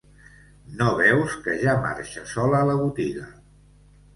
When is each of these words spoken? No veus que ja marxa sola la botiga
No 0.77 0.87
veus 1.01 1.35
que 1.47 1.55
ja 1.65 1.75
marxa 1.83 2.25
sola 2.33 2.65
la 2.71 2.79
botiga 2.81 3.29